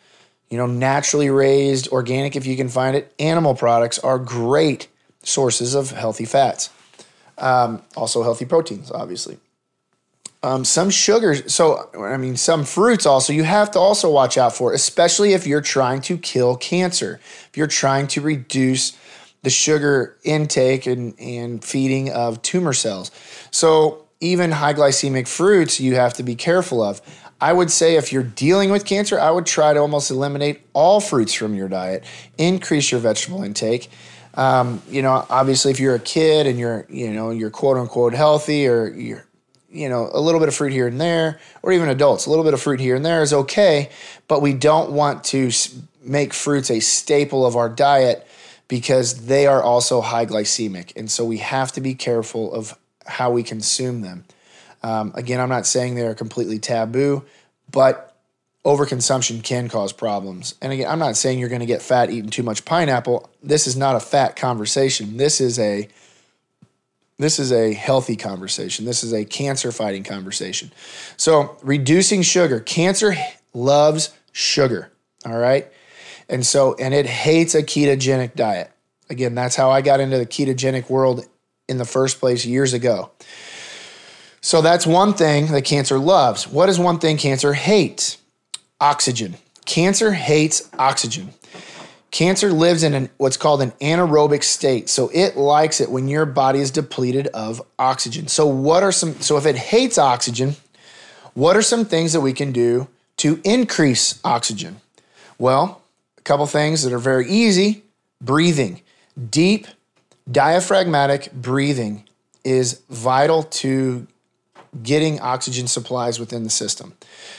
You 0.48 0.58
know, 0.58 0.66
naturally 0.66 1.30
raised, 1.30 1.88
organic, 1.88 2.36
if 2.36 2.46
you 2.46 2.56
can 2.56 2.68
find 2.68 2.96
it, 2.96 3.12
animal 3.18 3.56
products 3.56 3.98
are 3.98 4.20
great 4.20 4.86
sources 5.24 5.74
of 5.74 5.90
healthy 5.90 6.24
fats. 6.24 6.70
Um, 7.36 7.82
also, 7.96 8.22
healthy 8.22 8.44
proteins, 8.44 8.92
obviously. 8.92 9.38
Um, 10.44 10.64
some 10.64 10.90
sugars, 10.90 11.52
so 11.52 11.88
I 11.98 12.18
mean, 12.18 12.36
some 12.36 12.64
fruits 12.64 13.06
also 13.06 13.32
you 13.32 13.44
have 13.44 13.70
to 13.72 13.78
also 13.78 14.10
watch 14.10 14.36
out 14.36 14.54
for, 14.54 14.74
especially 14.74 15.32
if 15.32 15.46
you're 15.46 15.62
trying 15.62 16.02
to 16.02 16.18
kill 16.18 16.54
cancer. 16.56 17.18
If 17.48 17.56
you're 17.56 17.66
trying 17.66 18.08
to 18.08 18.20
reduce 18.20 18.92
the 19.44 19.50
sugar 19.50 20.16
intake 20.24 20.86
and, 20.86 21.14
and 21.20 21.62
feeding 21.62 22.10
of 22.10 22.42
tumor 22.42 22.72
cells. 22.72 23.10
So, 23.50 24.00
even 24.20 24.52
high 24.52 24.72
glycemic 24.72 25.28
fruits 25.28 25.78
you 25.78 25.96
have 25.96 26.14
to 26.14 26.22
be 26.22 26.34
careful 26.34 26.82
of. 26.82 27.02
I 27.40 27.52
would 27.52 27.70
say 27.70 27.96
if 27.96 28.10
you're 28.10 28.22
dealing 28.22 28.70
with 28.70 28.86
cancer, 28.86 29.20
I 29.20 29.30
would 29.30 29.44
try 29.44 29.74
to 29.74 29.80
almost 29.80 30.10
eliminate 30.10 30.62
all 30.72 30.98
fruits 31.00 31.34
from 31.34 31.54
your 31.54 31.68
diet, 31.68 32.04
increase 32.38 32.90
your 32.90 33.00
vegetable 33.00 33.42
intake. 33.42 33.90
Um, 34.34 34.80
you 34.88 35.02
know, 35.02 35.26
obviously, 35.28 35.72
if 35.72 35.78
you're 35.78 35.94
a 35.94 36.00
kid 36.00 36.46
and 36.46 36.58
you're, 36.58 36.86
you 36.88 37.12
know, 37.12 37.30
you're 37.30 37.50
quote 37.50 37.76
unquote 37.76 38.14
healthy 38.14 38.66
or 38.66 38.88
you're, 38.88 39.26
you 39.70 39.88
know, 39.90 40.08
a 40.12 40.20
little 40.20 40.40
bit 40.40 40.48
of 40.48 40.54
fruit 40.54 40.72
here 40.72 40.86
and 40.86 41.00
there, 41.00 41.38
or 41.62 41.72
even 41.72 41.88
adults, 41.88 42.24
a 42.24 42.30
little 42.30 42.44
bit 42.44 42.54
of 42.54 42.62
fruit 42.62 42.80
here 42.80 42.96
and 42.96 43.04
there 43.04 43.20
is 43.20 43.32
okay, 43.34 43.90
but 44.26 44.40
we 44.40 44.54
don't 44.54 44.92
want 44.92 45.22
to 45.24 45.50
make 46.02 46.32
fruits 46.32 46.70
a 46.70 46.80
staple 46.80 47.44
of 47.44 47.56
our 47.56 47.68
diet 47.68 48.26
because 48.68 49.26
they 49.26 49.46
are 49.46 49.62
also 49.62 50.00
high 50.00 50.26
glycemic. 50.26 50.96
And 50.96 51.10
so 51.10 51.24
we 51.24 51.38
have 51.38 51.72
to 51.72 51.80
be 51.80 51.94
careful 51.94 52.52
of 52.52 52.78
how 53.06 53.30
we 53.30 53.42
consume 53.42 54.00
them. 54.00 54.24
Um, 54.82 55.12
again, 55.14 55.40
I'm 55.40 55.48
not 55.48 55.66
saying 55.66 55.94
they're 55.94 56.14
completely 56.14 56.58
taboo, 56.58 57.24
but 57.70 58.16
overconsumption 58.64 59.42
can 59.42 59.68
cause 59.68 59.92
problems. 59.92 60.54
And 60.62 60.72
again, 60.72 60.90
I'm 60.90 60.98
not 60.98 61.16
saying 61.16 61.38
you're 61.38 61.48
going 61.48 61.60
to 61.60 61.66
get 61.66 61.82
fat 61.82 62.10
eating 62.10 62.30
too 62.30 62.42
much 62.42 62.64
pineapple. 62.64 63.28
This 63.42 63.66
is 63.66 63.76
not 63.76 63.96
a 63.96 64.00
fat 64.00 64.36
conversation. 64.36 65.16
This 65.16 65.40
is 65.40 65.58
a 65.58 65.88
this 67.16 67.38
is 67.38 67.52
a 67.52 67.72
healthy 67.72 68.16
conversation. 68.16 68.84
This 68.84 69.04
is 69.04 69.12
a 69.12 69.24
cancer 69.24 69.70
fighting 69.70 70.02
conversation. 70.02 70.72
So, 71.16 71.56
reducing 71.62 72.22
sugar. 72.22 72.58
Cancer 72.58 73.14
loves 73.52 74.12
sugar, 74.32 74.90
all 75.24 75.38
right? 75.38 75.70
And 76.28 76.44
so 76.44 76.74
and 76.74 76.94
it 76.94 77.06
hates 77.06 77.54
a 77.54 77.62
ketogenic 77.62 78.34
diet. 78.34 78.70
Again, 79.10 79.34
that's 79.34 79.56
how 79.56 79.70
I 79.70 79.82
got 79.82 80.00
into 80.00 80.18
the 80.18 80.26
ketogenic 80.26 80.88
world 80.88 81.26
in 81.68 81.78
the 81.78 81.84
first 81.84 82.20
place 82.20 82.44
years 82.44 82.72
ago. 82.72 83.10
So 84.40 84.60
that's 84.60 84.86
one 84.86 85.14
thing 85.14 85.46
that 85.52 85.64
cancer 85.64 85.98
loves. 85.98 86.46
What 86.46 86.68
is 86.68 86.78
one 86.78 86.98
thing 86.98 87.16
cancer 87.16 87.54
hates? 87.54 88.18
oxygen. 88.80 89.34
Cancer 89.64 90.12
hates 90.12 90.68
oxygen. 90.78 91.32
Cancer 92.10 92.52
lives 92.52 92.82
in 92.82 92.94
an, 92.94 93.08
what's 93.16 93.36
called 93.36 93.62
an 93.62 93.72
anaerobic 93.80 94.44
state. 94.44 94.88
So 94.88 95.10
it 95.12 95.36
likes 95.36 95.80
it 95.80 95.90
when 95.90 96.06
your 96.06 96.26
body 96.26 96.60
is 96.60 96.70
depleted 96.70 97.26
of 97.28 97.62
oxygen. 97.78 98.28
So 98.28 98.46
what 98.46 98.82
are 98.82 98.92
some 98.92 99.20
so 99.20 99.36
if 99.36 99.46
it 99.46 99.56
hates 99.56 99.98
oxygen, 99.98 100.54
what 101.32 101.56
are 101.56 101.62
some 101.62 101.84
things 101.84 102.12
that 102.12 102.20
we 102.20 102.32
can 102.32 102.52
do 102.52 102.88
to 103.16 103.40
increase 103.42 104.20
oxygen? 104.22 104.80
Well, 105.38 105.80
couple 106.24 106.46
things 106.46 106.82
that 106.82 106.92
are 106.92 106.98
very 106.98 107.28
easy. 107.28 107.84
Breathing. 108.20 108.80
Deep 109.30 109.66
diaphragmatic 110.30 111.32
breathing 111.32 112.04
is 112.44 112.80
vital 112.88 113.42
to 113.42 114.06
getting 114.82 115.20
oxygen 115.20 115.66
supplies 115.66 116.18
within 116.18 116.42
the 116.42 116.50
system. 116.50 116.94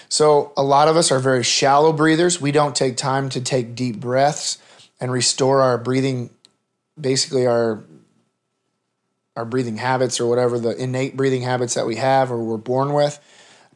So, 0.08 0.54
a 0.56 0.64
lot 0.64 0.88
of 0.88 0.96
us 0.96 1.12
are 1.12 1.20
very 1.20 1.44
shallow 1.44 1.92
breathers. 1.92 2.40
We 2.40 2.52
don't 2.52 2.76
take 2.76 2.96
time 2.98 3.30
to 3.30 3.42
take 3.42 3.76
deep 3.76 4.00
breaths 4.00 4.58
and 5.00 5.12
restore 5.12 5.62
our 5.62 5.78
breathing, 5.78 6.30
basically, 7.00 7.46
our 7.46 7.84
our 9.36 9.44
breathing 9.44 9.76
habits 9.76 10.22
or 10.22 10.28
whatever 10.28 10.58
the 10.58 10.82
innate 10.82 11.18
breathing 11.18 11.42
habits 11.42 11.74
that 11.74 11.86
we 11.86 11.98
have 11.98 12.32
or 12.32 12.42
we're 12.42 12.56
born 12.56 12.94
with. 12.94 13.20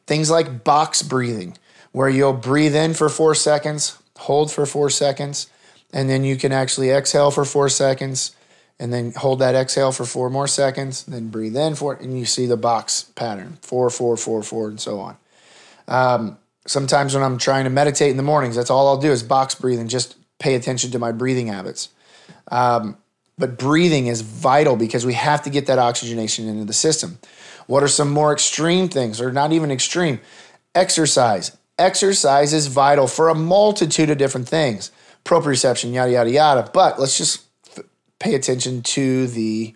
Things 0.08 0.32
like 0.32 0.64
box 0.64 1.02
breathing, 1.02 1.58
where 1.92 2.08
you'll 2.08 2.32
breathe 2.32 2.76
in 2.76 2.94
for 2.94 3.10
four 3.10 3.36
seconds, 3.36 3.98
hold 4.20 4.52
for 4.52 4.66
four 4.66 4.90
seconds, 4.90 5.48
and 5.92 6.10
then 6.10 6.24
you 6.24 6.36
can 6.36 6.52
actually 6.52 6.92
exhale 6.92 7.32
for 7.32 7.46
four 7.46 7.70
seconds, 7.70 8.36
and 8.80 8.94
then 8.94 9.12
hold 9.16 9.40
that 9.40 9.56
exhale 9.56 9.92
for 9.92 10.06
four 10.06 10.30
more 10.30 10.48
seconds, 10.48 11.04
then 11.04 11.30
breathe 11.30 11.58
in 11.58 11.76
for 11.76 11.94
it, 11.94 12.02
and 12.02 12.18
you 12.18 12.26
see 12.26 12.46
the 12.46 12.58
box 12.58 13.04
pattern 13.16 13.58
four, 13.62 13.90
four, 13.90 14.16
four, 14.16 14.44
four, 14.44 14.70
and 14.70 14.80
so 14.80 15.00
on. 15.00 15.18
Um, 15.88 16.38
sometimes 16.68 17.14
when 17.14 17.24
I'm 17.24 17.38
trying 17.38 17.64
to 17.64 17.70
meditate 17.70 18.12
in 18.12 18.18
the 18.18 18.24
mornings, 18.24 18.56
that's 18.56 18.70
all 18.70 18.88
I'll 18.88 18.98
do 18.98 19.12
is 19.12 19.24
box 19.24 19.56
breathe 19.56 19.80
and 19.80 19.90
just 19.90 20.16
pay 20.38 20.56
attention 20.56 20.92
to 20.92 21.00
my 21.00 21.12
breathing 21.12 21.48
habits. 21.48 21.90
Um, 22.52 22.98
but 23.38 23.58
breathing 23.58 24.08
is 24.08 24.22
vital 24.22 24.76
because 24.76 25.06
we 25.06 25.14
have 25.14 25.42
to 25.44 25.50
get 25.50 25.66
that 25.68 25.80
oxygenation 25.80 26.48
into 26.48 26.66
the 26.66 26.74
system. 26.74 27.20
What 27.68 27.84
are 27.84 27.88
some 27.88 28.12
more 28.12 28.34
extreme 28.34 28.90
things, 28.90 29.22
or 29.22 29.32
not 29.32 29.52
even 29.52 29.72
extreme? 29.72 30.20
Exercise. 30.76 31.58
Exercise 31.80 32.54
is 32.54 32.68
vital 32.68 33.08
for 33.08 33.30
a 33.30 33.36
multitude 33.36 34.10
of 34.10 34.18
different 34.18 34.48
things, 34.48 34.92
proprioception, 35.26 35.94
yada, 35.94 36.12
yada, 36.12 36.30
yada. 36.30 36.70
But 36.74 37.00
let's 37.00 37.18
just 37.18 37.46
pay 38.20 38.36
attention 38.36 38.84
to 38.84 39.28
the 39.28 39.76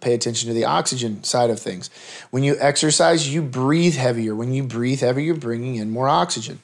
pay 0.00 0.14
attention 0.14 0.48
to 0.48 0.54
the 0.54 0.64
oxygen 0.64 1.22
side 1.24 1.50
of 1.50 1.58
things. 1.58 1.90
When 2.30 2.42
you 2.42 2.56
exercise, 2.60 3.32
you 3.32 3.42
breathe 3.42 3.94
heavier. 3.94 4.34
When 4.34 4.52
you 4.52 4.62
breathe 4.62 5.00
heavier, 5.00 5.24
you're 5.24 5.34
bringing 5.34 5.76
in 5.76 5.90
more 5.90 6.08
oxygen. 6.08 6.60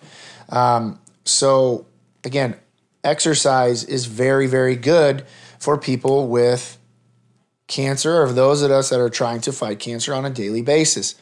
Um, 0.49 1.01
so 1.25 1.87
again, 2.25 2.57
exercise 3.03 3.85
is 3.85 4.07
very, 4.07 4.47
very 4.47 4.77
good 4.77 5.25
for 5.59 5.79
people 5.79 6.29
with 6.29 6.79
cancer 7.67 8.23
or 8.23 8.33
those 8.33 8.63
of 8.63 8.71
us 8.71 8.91
that 8.91 9.01
are 9.01 9.11
trying 9.11 9.41
to 9.43 9.53
fight 9.53 9.79
cancer 9.81 10.15
on 10.15 10.25
a 10.25 10.31
daily 10.31 10.63
basis. 10.63 11.17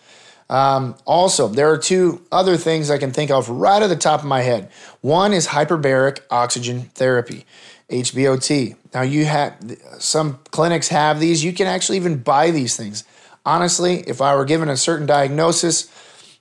Um, 0.51 0.97
also, 1.07 1.49
there 1.49 1.71
are 1.71 1.79
two 1.79 2.23
other 2.31 2.57
things 2.57 2.91
I 2.91 2.99
can 2.99 3.13
think 3.13 3.31
of 3.31 3.49
right 3.49 3.83
at 3.83 3.89
the 3.89 3.97
top 3.97 4.21
of 4.21 4.27
my 4.27 4.43
head. 4.43 4.71
One 5.01 5.33
is 5.33 5.49
hyperbaric 5.49 6.21
oxygen 6.31 6.91
therapy. 6.95 7.45
HBOT. 7.91 8.77
Now 8.95 9.03
you 9.03 9.25
have 9.27 9.57
some 9.99 10.39
clinics 10.51 10.89
have 10.89 11.21
these. 11.21 11.45
You 11.45 11.53
can 11.53 11.67
actually 11.67 11.97
even 11.97 12.19
buy 12.19 12.51
these 12.51 12.77
things. 12.77 13.05
Honestly, 13.45 14.01
if 14.07 14.21
I 14.23 14.35
were 14.35 14.45
given 14.45 14.69
a 14.69 14.77
certain 14.77 15.07
diagnosis, 15.07 15.91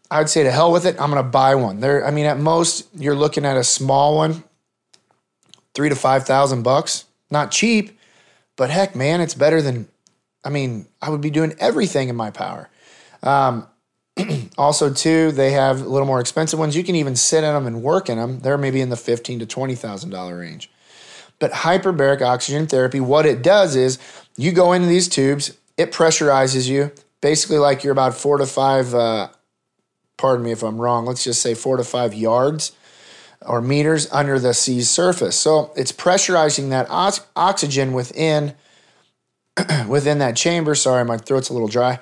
I 0.09 0.19
would 0.19 0.29
say 0.29 0.43
to 0.43 0.51
hell 0.51 0.71
with 0.71 0.85
it. 0.85 0.99
I'm 0.99 1.11
going 1.11 1.23
to 1.23 1.29
buy 1.29 1.55
one. 1.55 1.79
There, 1.79 2.05
I 2.05 2.11
mean, 2.11 2.25
at 2.25 2.39
most 2.39 2.87
you're 2.95 3.15
looking 3.15 3.45
at 3.45 3.57
a 3.57 3.63
small 3.63 4.15
one, 4.15 4.43
three 5.73 5.89
to 5.89 5.95
five 5.95 6.25
thousand 6.25 6.63
bucks. 6.63 7.05
Not 7.29 7.51
cheap, 7.51 7.99
but 8.55 8.69
heck, 8.69 8.95
man, 8.95 9.21
it's 9.21 9.33
better 9.33 9.61
than. 9.61 9.87
I 10.45 10.49
mean, 10.49 10.87
I 11.01 11.09
would 11.09 11.21
be 11.21 11.29
doing 11.29 11.55
everything 11.59 12.09
in 12.09 12.15
my 12.15 12.29
power. 12.29 12.69
Um, 13.21 13.67
also, 14.57 14.93
too, 14.93 15.31
they 15.31 15.51
have 15.51 15.81
a 15.81 15.89
little 15.89 16.07
more 16.07 16.19
expensive 16.19 16.59
ones. 16.59 16.75
You 16.75 16.83
can 16.83 16.95
even 16.95 17.15
sit 17.15 17.43
in 17.43 17.53
them 17.53 17.65
and 17.65 17.81
work 17.81 18.09
in 18.09 18.17
them. 18.17 18.39
They're 18.39 18.57
maybe 18.57 18.81
in 18.81 18.89
the 18.89 18.97
fifteen 18.97 19.39
to 19.39 19.45
twenty 19.45 19.75
thousand 19.75 20.11
dollar 20.11 20.37
range. 20.37 20.69
But 21.39 21.51
hyperbaric 21.51 22.21
oxygen 22.21 22.67
therapy, 22.67 22.99
what 22.99 23.25
it 23.25 23.41
does 23.41 23.75
is 23.75 23.97
you 24.37 24.51
go 24.51 24.71
into 24.71 24.87
these 24.87 25.09
tubes, 25.09 25.57
it 25.77 25.91
pressurizes 25.91 26.69
you, 26.69 26.91
basically 27.21 27.57
like 27.57 27.83
you're 27.83 27.91
about 27.91 28.13
four 28.13 28.37
to 28.37 28.45
five. 28.45 28.93
Uh, 28.93 29.29
pardon 30.17 30.45
me 30.45 30.51
if 30.51 30.63
I'm 30.63 30.79
wrong. 30.79 31.05
Let's 31.05 31.23
just 31.23 31.41
say 31.41 31.53
four 31.53 31.77
to 31.77 31.83
five 31.83 32.13
yards 32.13 32.71
or 33.45 33.61
meters 33.61 34.11
under 34.11 34.39
the 34.39 34.53
sea's 34.53 34.89
surface. 34.89 35.37
So 35.37 35.71
it's 35.75 35.91
pressurizing 35.91 36.69
that 36.69 36.87
oxygen 37.35 37.93
within 37.93 38.53
within 39.87 40.19
that 40.19 40.35
chamber. 40.35 40.75
Sorry, 40.75 41.03
my 41.05 41.17
throat's 41.17 41.49
a 41.49 41.53
little 41.53 41.67
dry. 41.67 41.99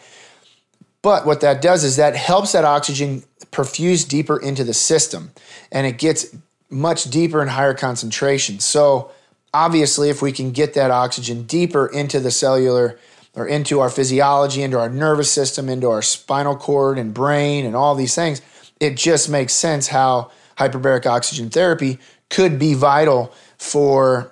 But 1.02 1.26
what 1.26 1.42
that 1.42 1.62
does 1.62 1.84
is 1.84 1.96
that 1.96 2.16
helps 2.16 2.52
that 2.52 2.64
oxygen 2.64 3.24
perfuse 3.52 4.08
deeper 4.08 4.40
into 4.40 4.64
the 4.64 4.74
system 4.74 5.32
and 5.72 5.88
it 5.88 5.98
gets 5.98 6.36
much 6.70 7.06
deeper 7.06 7.42
and 7.42 7.50
higher 7.50 7.74
concentration. 7.74 8.60
So 8.60 9.12
obviously 9.54 10.10
if 10.10 10.22
we 10.22 10.32
can 10.32 10.52
get 10.52 10.74
that 10.76 10.92
oxygen 10.92 11.44
deeper 11.44 11.88
into 11.88 12.20
the 12.20 12.32
cellular 12.32 13.00
or 13.34 13.48
into 13.48 13.80
our 13.80 13.90
physiology, 13.90 14.62
into 14.62 14.80
our 14.80 14.90
nervous 14.90 15.32
system, 15.32 15.70
into 15.70 15.90
our 15.90 16.02
spinal 16.02 16.56
cord 16.56 16.98
and 16.98 17.14
brain 17.14 17.66
and 17.66 17.76
all 17.76 17.96
these 17.96 18.16
things, 18.16 18.42
it 18.80 18.96
just 18.96 19.30
makes 19.30 19.54
sense 19.54 19.88
how 19.88 20.32
hyperbaric 20.58 21.06
oxygen 21.06 21.50
therapy 21.50 21.98
could 22.30 22.60
be 22.60 22.74
vital 22.74 23.34
for 23.58 24.32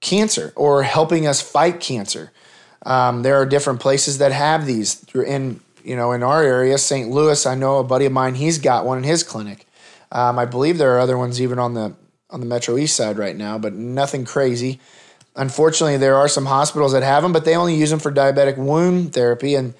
cancer 0.00 0.52
or 0.56 0.82
helping 0.82 1.26
us 1.26 1.40
fight 1.40 1.80
cancer. 1.80 2.32
Um, 2.84 3.22
there 3.22 3.36
are 3.36 3.46
different 3.46 3.80
places 3.80 4.18
that 4.18 4.32
have 4.32 4.66
these. 4.66 5.04
In 5.14 5.60
you 5.84 5.96
know, 5.96 6.12
in 6.12 6.22
our 6.22 6.42
area, 6.42 6.78
St. 6.78 7.10
Louis, 7.10 7.46
I 7.46 7.54
know 7.54 7.78
a 7.78 7.84
buddy 7.84 8.06
of 8.06 8.12
mine. 8.12 8.34
He's 8.34 8.58
got 8.58 8.84
one 8.84 8.98
in 8.98 9.04
his 9.04 9.22
clinic. 9.22 9.66
Um, 10.10 10.38
I 10.38 10.44
believe 10.44 10.78
there 10.78 10.96
are 10.96 11.00
other 11.00 11.18
ones 11.18 11.40
even 11.40 11.58
on 11.58 11.74
the 11.74 11.94
on 12.30 12.40
the 12.40 12.46
Metro 12.46 12.78
East 12.78 12.96
side 12.96 13.18
right 13.18 13.36
now, 13.36 13.58
but 13.58 13.74
nothing 13.74 14.24
crazy. 14.24 14.80
Unfortunately, 15.36 15.98
there 15.98 16.16
are 16.16 16.28
some 16.28 16.46
hospitals 16.46 16.92
that 16.92 17.02
have 17.02 17.22
them, 17.22 17.32
but 17.32 17.44
they 17.44 17.56
only 17.56 17.74
use 17.74 17.90
them 17.90 17.98
for 17.98 18.10
diabetic 18.10 18.56
wound 18.56 19.12
therapy. 19.12 19.54
And 19.54 19.74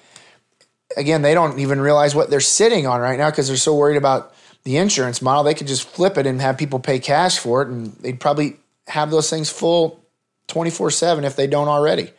again, 0.95 1.23
they 1.23 1.33
don't 1.33 1.59
even 1.59 1.81
realize 1.81 2.13
what 2.13 2.29
they're 2.29 2.39
sitting 2.39 2.85
on 2.85 3.01
right 3.01 3.17
now 3.17 3.31
because 3.31 3.47
they're 3.47 3.57
so 3.57 3.75
worried 3.75 3.97
about 3.97 4.33
the 4.63 4.77
insurance 4.77 5.21
model, 5.21 5.43
they 5.43 5.53
could 5.53 5.67
just 5.67 5.87
flip 5.87 6.17
it 6.17 6.25
and 6.25 6.39
have 6.41 6.57
people 6.57 6.79
pay 6.79 6.99
cash 6.99 7.37
for 7.37 7.61
it, 7.61 7.67
and 7.67 7.93
they'd 7.97 8.19
probably 8.19 8.57
have 8.87 9.11
those 9.11 9.29
things 9.29 9.49
full 9.49 10.03
24 10.47 10.91
7 10.91 11.23
if 11.23 11.35
they 11.35 11.47
don't 11.47 11.67
already. 11.67 12.11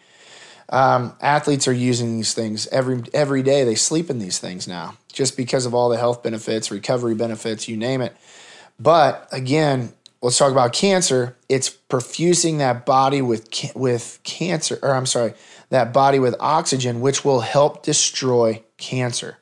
Um, 0.68 1.14
athletes 1.21 1.68
are 1.68 1.73
using 1.73 2.16
these 2.16 2.35
things 2.35 2.66
every 2.68 3.02
every 3.12 3.42
day. 3.42 3.64
They 3.64 3.75
sleep 3.75 4.11
in 4.11 4.18
these 4.18 4.38
things 4.38 4.66
now 4.66 4.97
just 5.12 5.37
because 5.37 5.66
of 5.66 5.75
all 5.75 5.88
the 5.88 5.97
health 5.97 6.23
benefits, 6.23 6.71
recovery 6.71 7.14
benefits, 7.14 7.68
you 7.68 7.76
name 7.76 8.00
it. 8.00 8.16
But 8.78 9.28
again, 9.30 9.92
let's 10.21 10.38
talk 10.38 10.50
about 10.50 10.73
cancer. 10.73 11.37
It's 11.49 11.71
perfusing 11.71 12.59
that 12.59 12.85
body 12.85 13.23
with 13.23 13.49
with 13.75 14.21
cancer, 14.25 14.78
or 14.83 14.94
I'm 14.94 15.06
sorry, 15.06 15.35
that 15.71 15.92
body 15.92 16.18
with 16.18 16.35
oxygen, 16.40 17.00
which 17.00 17.25
will 17.25 17.40
help 17.40 17.83
destroy 17.83 18.62
cancer. 18.76 19.38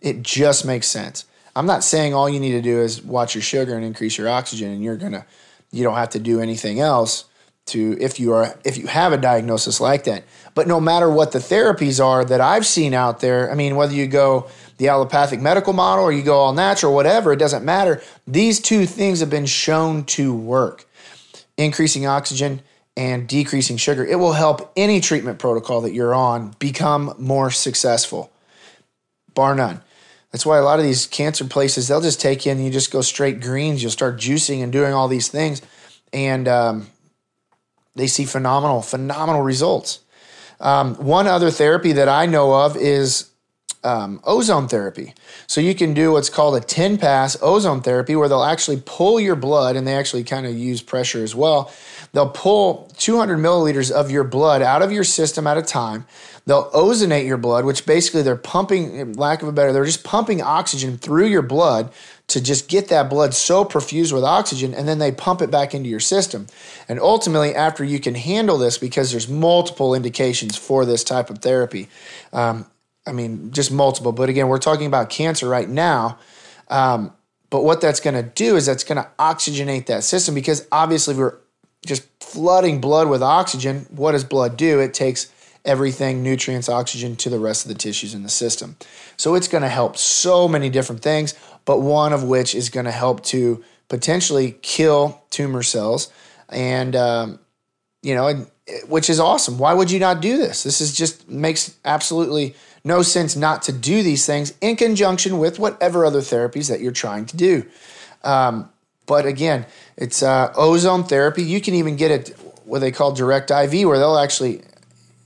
It 0.00 0.22
just 0.22 0.64
makes 0.64 0.86
sense. 0.86 1.24
I'm 1.56 1.66
not 1.66 1.82
saying 1.82 2.14
all 2.14 2.28
you 2.28 2.40
need 2.40 2.52
to 2.52 2.62
do 2.62 2.80
is 2.80 3.02
watch 3.02 3.34
your 3.34 3.42
sugar 3.42 3.74
and 3.74 3.84
increase 3.84 4.16
your 4.16 4.28
oxygen 4.28 4.70
and 4.70 4.82
you're 4.82 4.96
to 4.96 5.26
you 5.72 5.84
don't 5.84 5.96
have 5.96 6.10
to 6.10 6.18
do 6.18 6.40
anything 6.40 6.80
else 6.80 7.24
to 7.70 7.96
if 8.00 8.20
you 8.20 8.32
are 8.32 8.58
if 8.64 8.76
you 8.76 8.86
have 8.86 9.12
a 9.12 9.16
diagnosis 9.16 9.80
like 9.80 10.04
that. 10.04 10.24
But 10.54 10.66
no 10.66 10.80
matter 10.80 11.10
what 11.10 11.32
the 11.32 11.38
therapies 11.38 12.04
are 12.04 12.24
that 12.24 12.40
I've 12.40 12.66
seen 12.66 12.94
out 12.94 13.20
there, 13.20 13.50
I 13.50 13.54
mean 13.54 13.76
whether 13.76 13.94
you 13.94 14.06
go 14.06 14.48
the 14.76 14.88
allopathic 14.88 15.40
medical 15.40 15.72
model 15.72 16.04
or 16.04 16.12
you 16.12 16.22
go 16.22 16.36
all 16.36 16.52
natural 16.52 16.94
whatever, 16.94 17.32
it 17.32 17.38
doesn't 17.38 17.64
matter. 17.64 18.02
These 18.26 18.60
two 18.60 18.86
things 18.86 19.20
have 19.20 19.30
been 19.30 19.46
shown 19.46 20.04
to 20.06 20.34
work. 20.34 20.86
Increasing 21.56 22.06
oxygen 22.06 22.62
and 22.96 23.28
decreasing 23.28 23.76
sugar. 23.76 24.04
It 24.04 24.16
will 24.16 24.32
help 24.32 24.72
any 24.76 25.00
treatment 25.00 25.38
protocol 25.38 25.82
that 25.82 25.92
you're 25.92 26.14
on 26.14 26.54
become 26.58 27.14
more 27.18 27.50
successful. 27.50 28.32
Bar 29.34 29.54
none. 29.54 29.82
That's 30.32 30.46
why 30.46 30.58
a 30.58 30.62
lot 30.62 30.78
of 30.78 30.84
these 30.84 31.06
cancer 31.06 31.44
places, 31.44 31.88
they'll 31.88 32.00
just 32.00 32.20
take 32.20 32.46
you 32.46 32.52
and 32.52 32.64
you 32.64 32.70
just 32.70 32.92
go 32.92 33.00
straight 33.00 33.40
greens. 33.40 33.82
You'll 33.82 33.90
start 33.90 34.16
juicing 34.16 34.62
and 34.62 34.72
doing 34.72 34.92
all 34.92 35.08
these 35.08 35.28
things. 35.28 35.60
And 36.12 36.46
um, 36.46 36.86
they 37.94 38.06
see 38.06 38.24
phenomenal, 38.24 38.82
phenomenal 38.82 39.42
results. 39.42 40.00
Um, 40.60 40.94
one 40.96 41.26
other 41.26 41.50
therapy 41.50 41.92
that 41.92 42.08
I 42.08 42.26
know 42.26 42.52
of 42.52 42.76
is 42.76 43.30
um, 43.82 44.20
ozone 44.24 44.68
therapy. 44.68 45.14
So 45.46 45.60
you 45.60 45.74
can 45.74 45.94
do 45.94 46.12
what's 46.12 46.28
called 46.28 46.56
a 46.56 46.60
10 46.60 46.98
pass 46.98 47.36
ozone 47.40 47.80
therapy 47.80 48.14
where 48.14 48.28
they'll 48.28 48.44
actually 48.44 48.82
pull 48.84 49.18
your 49.18 49.36
blood 49.36 49.76
and 49.76 49.86
they 49.86 49.94
actually 49.94 50.24
kind 50.24 50.46
of 50.46 50.56
use 50.56 50.82
pressure 50.82 51.22
as 51.22 51.34
well. 51.34 51.72
They'll 52.12 52.28
pull 52.28 52.90
200 52.98 53.38
milliliters 53.38 53.90
of 53.90 54.10
your 54.10 54.24
blood 54.24 54.62
out 54.62 54.82
of 54.82 54.92
your 54.92 55.04
system 55.04 55.46
at 55.46 55.56
a 55.56 55.62
time. 55.62 56.06
They'll 56.46 56.70
ozonate 56.72 57.26
your 57.26 57.36
blood, 57.36 57.64
which 57.64 57.86
basically 57.86 58.22
they're 58.22 58.36
pumping, 58.36 59.14
lack 59.14 59.42
of 59.42 59.48
a 59.48 59.52
better, 59.52 59.72
they're 59.72 59.84
just 59.84 60.04
pumping 60.04 60.42
oxygen 60.42 60.98
through 60.98 61.26
your 61.26 61.42
blood 61.42 61.92
to 62.30 62.40
just 62.40 62.68
get 62.68 62.88
that 62.88 63.10
blood 63.10 63.34
so 63.34 63.64
perfused 63.64 64.12
with 64.12 64.24
oxygen, 64.24 64.72
and 64.72 64.86
then 64.88 64.98
they 64.98 65.12
pump 65.12 65.42
it 65.42 65.50
back 65.50 65.74
into 65.74 65.88
your 65.88 66.00
system. 66.00 66.46
And 66.88 67.00
ultimately, 67.00 67.54
after 67.54 67.84
you 67.84 67.98
can 67.98 68.14
handle 68.14 68.56
this, 68.56 68.78
because 68.78 69.10
there's 69.10 69.28
multiple 69.28 69.94
indications 69.94 70.56
for 70.56 70.84
this 70.84 71.04
type 71.04 71.28
of 71.30 71.38
therapy, 71.38 71.88
um, 72.32 72.66
I 73.06 73.12
mean, 73.12 73.50
just 73.50 73.72
multiple. 73.72 74.12
But 74.12 74.28
again, 74.28 74.48
we're 74.48 74.58
talking 74.58 74.86
about 74.86 75.10
cancer 75.10 75.48
right 75.48 75.68
now. 75.68 76.18
Um, 76.68 77.12
but 77.50 77.64
what 77.64 77.80
that's 77.80 77.98
going 77.98 78.14
to 78.14 78.22
do 78.22 78.54
is 78.54 78.66
that's 78.66 78.84
going 78.84 79.02
to 79.02 79.08
oxygenate 79.18 79.86
that 79.86 80.04
system 80.04 80.34
because 80.34 80.68
obviously 80.70 81.16
we're 81.16 81.36
just 81.84 82.06
flooding 82.20 82.80
blood 82.80 83.08
with 83.08 83.22
oxygen. 83.22 83.86
What 83.90 84.12
does 84.12 84.22
blood 84.22 84.56
do? 84.56 84.78
It 84.78 84.94
takes 84.94 85.32
everything, 85.64 86.22
nutrients, 86.22 86.68
oxygen 86.68 87.16
to 87.16 87.28
the 87.28 87.38
rest 87.38 87.64
of 87.64 87.68
the 87.68 87.74
tissues 87.74 88.14
in 88.14 88.22
the 88.22 88.28
system. 88.28 88.76
So 89.16 89.34
it's 89.34 89.48
going 89.48 89.62
to 89.62 89.68
help 89.68 89.96
so 89.96 90.48
many 90.48 90.70
different 90.70 91.02
things, 91.02 91.34
but 91.70 91.82
one 91.82 92.12
of 92.12 92.24
which 92.24 92.52
is 92.52 92.68
going 92.68 92.86
to 92.86 92.90
help 92.90 93.22
to 93.22 93.62
potentially 93.86 94.56
kill 94.60 95.22
tumor 95.30 95.62
cells. 95.62 96.12
And, 96.48 96.96
um, 96.96 97.38
you 98.02 98.12
know, 98.12 98.44
which 98.88 99.08
is 99.08 99.20
awesome. 99.20 99.56
Why 99.56 99.72
would 99.72 99.88
you 99.88 100.00
not 100.00 100.20
do 100.20 100.36
this? 100.36 100.64
This 100.64 100.80
is 100.80 100.92
just 100.92 101.30
makes 101.30 101.76
absolutely 101.84 102.56
no 102.82 103.02
sense 103.02 103.36
not 103.36 103.62
to 103.62 103.72
do 103.72 104.02
these 104.02 104.26
things 104.26 104.52
in 104.60 104.74
conjunction 104.74 105.38
with 105.38 105.60
whatever 105.60 106.04
other 106.04 106.18
therapies 106.18 106.68
that 106.70 106.80
you're 106.80 106.90
trying 106.90 107.26
to 107.26 107.36
do. 107.36 107.64
Um, 108.24 108.68
but 109.06 109.24
again, 109.24 109.64
it's 109.96 110.24
uh, 110.24 110.52
ozone 110.56 111.04
therapy. 111.04 111.44
You 111.44 111.60
can 111.60 111.74
even 111.74 111.94
get 111.94 112.10
it 112.10 112.30
what 112.64 112.80
they 112.80 112.90
call 112.90 113.12
direct 113.12 113.52
IV, 113.52 113.86
where 113.86 114.00
they'll 114.00 114.18
actually 114.18 114.62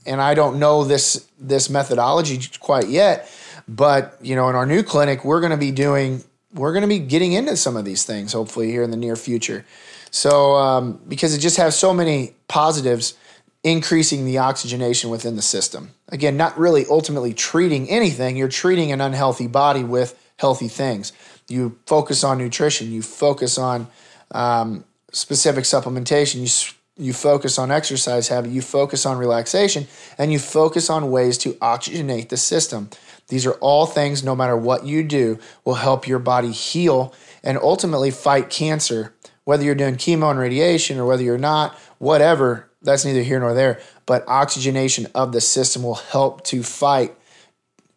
and 0.05 0.21
I 0.21 0.35
don't 0.35 0.59
know 0.59 0.83
this 0.83 1.27
this 1.39 1.71
methodology 1.71 2.39
quite 2.59 2.87
yet, 2.87 3.27
but 3.67 4.19
you 4.21 4.35
know, 4.35 4.47
in 4.49 4.55
our 4.55 4.67
new 4.67 4.83
clinic, 4.83 5.25
we're 5.25 5.39
going 5.39 5.49
to 5.49 5.57
be 5.57 5.71
doing 5.71 6.23
we're 6.55 6.71
going 6.73 6.81
to 6.81 6.87
be 6.87 6.99
getting 6.99 7.33
into 7.33 7.55
some 7.57 7.77
of 7.77 7.85
these 7.85 8.03
things 8.03 8.33
hopefully 8.33 8.71
here 8.71 8.81
in 8.81 8.91
the 8.91 8.97
near 8.97 9.15
future. 9.15 9.65
So 10.09 10.55
um, 10.55 11.01
because 11.07 11.35
it 11.35 11.39
just 11.39 11.57
has 11.57 11.77
so 11.77 11.93
many 11.93 12.33
positives, 12.47 13.15
increasing 13.63 14.25
the 14.25 14.37
oxygenation 14.37 15.09
within 15.09 15.35
the 15.35 15.41
system. 15.41 15.91
Again, 16.09 16.37
not 16.37 16.57
really 16.57 16.85
ultimately 16.89 17.33
treating 17.33 17.89
anything. 17.89 18.37
You're 18.37 18.47
treating 18.47 18.91
an 18.91 19.01
unhealthy 19.01 19.47
body 19.47 19.83
with 19.83 20.17
healthy 20.37 20.67
things. 20.67 21.11
You 21.47 21.77
focus 21.85 22.23
on 22.23 22.37
nutrition. 22.37 22.91
You 22.91 23.01
focus 23.01 23.57
on 23.57 23.87
um, 24.31 24.85
specific 25.11 25.65
supplementation. 25.65 26.41
You 26.41 26.73
you 26.97 27.11
focus 27.11 27.59
on 27.59 27.71
exercise 27.71 28.29
habit, 28.29 28.51
you 28.51 28.61
focus 28.61 29.05
on 29.05 29.17
relaxation, 29.17 29.85
and 30.17 30.31
you 30.31 30.39
focus 30.39 30.89
on 30.89 31.11
ways 31.11 31.37
to 31.39 31.51
oxygenate 31.55 32.29
the 32.29 32.37
system. 32.37 32.89
These 33.27 33.45
are 33.45 33.53
all 33.53 33.85
things, 33.85 34.23
no 34.23 34.35
matter 34.35 34.55
what 34.55 34.85
you 34.85 35.03
do, 35.03 35.39
will 35.63 35.75
help 35.75 36.07
your 36.07 36.19
body 36.19 36.51
heal 36.51 37.13
and 37.43 37.57
ultimately 37.57 38.11
fight 38.11 38.49
cancer. 38.49 39.13
Whether 39.45 39.63
you're 39.63 39.75
doing 39.75 39.95
chemo 39.95 40.29
and 40.29 40.39
radiation 40.39 40.99
or 40.99 41.05
whether 41.05 41.23
you're 41.23 41.37
not, 41.37 41.75
whatever, 41.97 42.69
that's 42.81 43.05
neither 43.05 43.23
here 43.23 43.39
nor 43.39 43.53
there. 43.53 43.79
But 44.05 44.27
oxygenation 44.27 45.07
of 45.15 45.31
the 45.31 45.41
system 45.41 45.83
will 45.83 45.95
help 45.95 46.43
to 46.45 46.63
fight 46.63 47.15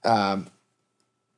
um, 0.04 0.48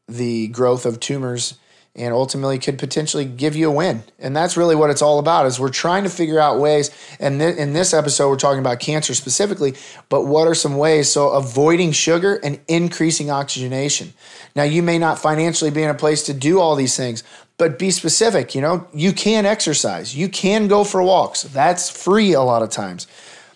the 0.09 0.49
growth 0.49 0.87
of 0.87 1.01
tumors 1.01 1.59
and 1.97 2.15
ultimately 2.15 2.59
could 2.59 2.79
potentially 2.79 3.25
give 3.25 3.57
you 3.57 3.69
a 3.69 3.73
win. 3.73 4.03
And 4.19 4.35
that's 4.35 4.57
really 4.57 4.77
what 4.77 4.91
it's 4.91 5.03
all 5.03 5.19
about 5.19 5.47
is 5.47 5.59
we're 5.59 5.71
trying 5.71 6.05
to 6.05 6.11
figure 6.11 6.39
out 6.39 6.61
ways 6.61 6.91
and 7.19 7.41
th- 7.41 7.57
in 7.57 7.73
this 7.73 7.93
episode 7.93 8.29
we're 8.29 8.37
talking 8.37 8.61
about 8.61 8.79
cancer 8.79 9.13
specifically, 9.13 9.75
but 10.09 10.25
what 10.25 10.47
are 10.47 10.55
some 10.55 10.77
ways 10.77 11.11
so 11.11 11.31
avoiding 11.31 11.91
sugar 11.91 12.37
and 12.45 12.61
increasing 12.69 13.31
oxygenation. 13.31 14.13
Now 14.55 14.63
you 14.63 14.83
may 14.83 14.99
not 14.99 15.19
financially 15.19 15.71
be 15.71 15.83
in 15.83 15.91
a 15.91 15.95
place 15.95 16.23
to 16.25 16.35
do 16.35 16.61
all 16.61 16.77
these 16.77 16.97
things, 16.97 17.25
but 17.57 17.79
be 17.79 17.91
specific, 17.91 18.55
you 18.55 18.61
know, 18.63 18.87
you 18.95 19.13
can 19.13 19.45
exercise, 19.45 20.17
you 20.17 20.29
can 20.29 20.69
go 20.69 20.85
for 20.85 21.03
walks. 21.03 21.43
That's 21.43 21.91
free 21.91 22.33
a 22.33 22.41
lot 22.41 22.63
of 22.63 22.71
times. 22.71 23.07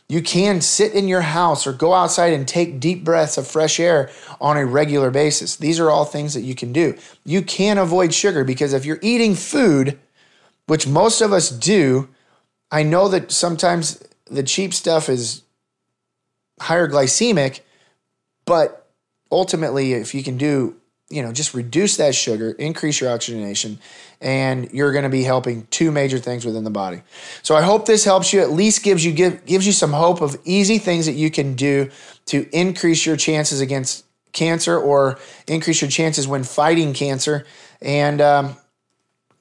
You 0.08 0.20
can 0.22 0.60
sit 0.60 0.92
in 0.92 1.08
your 1.08 1.22
house 1.22 1.66
or 1.66 1.72
go 1.72 1.94
outside 1.94 2.34
and 2.34 2.46
take 2.46 2.78
deep 2.78 3.04
breaths 3.04 3.38
of 3.38 3.46
fresh 3.46 3.80
air 3.80 4.10
on 4.40 4.56
a 4.56 4.66
regular 4.66 5.10
basis. 5.10 5.56
These 5.56 5.80
are 5.80 5.90
all 5.90 6.04
things 6.04 6.34
that 6.34 6.42
you 6.42 6.54
can 6.54 6.72
do. 6.72 6.96
You 7.24 7.42
can 7.42 7.78
avoid 7.78 8.12
sugar 8.12 8.44
because 8.44 8.74
if 8.74 8.84
you're 8.84 8.98
eating 9.00 9.34
food, 9.34 9.98
which 10.66 10.86
most 10.86 11.20
of 11.20 11.32
us 11.32 11.48
do, 11.48 12.08
I 12.70 12.82
know 12.82 13.08
that 13.08 13.32
sometimes 13.32 14.02
the 14.26 14.42
cheap 14.42 14.74
stuff 14.74 15.08
is 15.08 15.42
higher 16.60 16.88
glycemic, 16.88 17.60
but 18.44 18.86
ultimately, 19.30 19.94
if 19.94 20.14
you 20.14 20.22
can 20.22 20.36
do 20.36 20.76
you 21.14 21.22
know, 21.22 21.32
just 21.32 21.54
reduce 21.54 21.96
that 21.98 22.12
sugar, 22.12 22.50
increase 22.50 23.00
your 23.00 23.10
oxygenation, 23.10 23.78
and 24.20 24.68
you're 24.72 24.90
going 24.90 25.04
to 25.04 25.08
be 25.10 25.22
helping 25.22 25.64
two 25.70 25.92
major 25.92 26.18
things 26.18 26.44
within 26.44 26.64
the 26.64 26.70
body. 26.70 27.02
So 27.44 27.54
I 27.54 27.62
hope 27.62 27.86
this 27.86 28.04
helps 28.04 28.32
you. 28.32 28.40
At 28.40 28.50
least 28.50 28.82
gives 28.82 29.04
you 29.04 29.12
give, 29.12 29.46
gives 29.46 29.64
you 29.64 29.72
some 29.72 29.92
hope 29.92 30.20
of 30.20 30.36
easy 30.44 30.78
things 30.78 31.06
that 31.06 31.12
you 31.12 31.30
can 31.30 31.54
do 31.54 31.88
to 32.26 32.48
increase 32.50 33.06
your 33.06 33.16
chances 33.16 33.60
against 33.60 34.04
cancer 34.32 34.76
or 34.76 35.20
increase 35.46 35.80
your 35.80 35.90
chances 35.90 36.26
when 36.26 36.42
fighting 36.42 36.92
cancer. 36.94 37.46
And 37.80 38.20
um, 38.20 38.56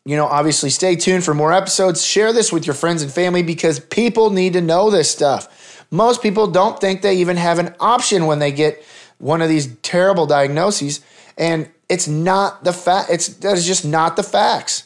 you 0.05 0.15
know, 0.15 0.27
obviously, 0.27 0.69
stay 0.69 0.95
tuned 0.95 1.23
for 1.23 1.33
more 1.33 1.51
episodes. 1.51 2.05
Share 2.05 2.33
this 2.33 2.51
with 2.51 2.67
your 2.67 2.75
friends 2.75 3.01
and 3.01 3.11
family 3.11 3.41
because 3.41 3.79
people 3.79 4.29
need 4.29 4.53
to 4.53 4.61
know 4.61 4.91
this 4.91 5.09
stuff. 5.09 5.85
Most 5.89 6.21
people 6.21 6.45
don't 6.45 6.79
think 6.79 7.01
they 7.01 7.15
even 7.15 7.37
have 7.37 7.57
an 7.57 7.73
option 7.79 8.27
when 8.27 8.37
they 8.37 8.51
get 8.51 8.85
one 9.17 9.41
of 9.41 9.49
these 9.49 9.75
terrible 9.77 10.27
diagnoses 10.27 10.99
and 11.37 11.69
it's 11.89 12.07
not 12.07 12.63
the 12.63 12.73
fact. 12.73 13.09
It's 13.09 13.27
that 13.27 13.57
is 13.57 13.65
just 13.65 13.85
not 13.85 14.15
the 14.15 14.23
facts. 14.23 14.83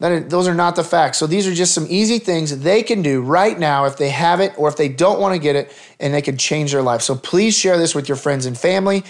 That 0.00 0.12
is, 0.12 0.28
those 0.28 0.46
are 0.46 0.54
not 0.54 0.76
the 0.76 0.84
facts. 0.84 1.18
So 1.18 1.26
these 1.26 1.46
are 1.46 1.54
just 1.54 1.74
some 1.74 1.86
easy 1.88 2.18
things 2.18 2.56
they 2.60 2.82
can 2.82 3.02
do 3.02 3.20
right 3.20 3.58
now 3.58 3.86
if 3.86 3.96
they 3.96 4.10
have 4.10 4.40
it 4.40 4.52
or 4.56 4.68
if 4.68 4.76
they 4.76 4.88
don't 4.88 5.20
want 5.20 5.34
to 5.34 5.40
get 5.40 5.56
it, 5.56 5.72
and 5.98 6.14
they 6.14 6.22
can 6.22 6.36
change 6.36 6.72
their 6.72 6.82
life. 6.82 7.02
So 7.02 7.16
please 7.16 7.56
share 7.56 7.76
this 7.76 7.94
with 7.94 8.08
your 8.08 8.16
friends 8.16 8.46
and 8.46 8.56
family. 8.56 9.04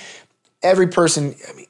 Every 0.62 0.88
person, 0.88 1.34
I 1.48 1.52
mean, 1.52 1.66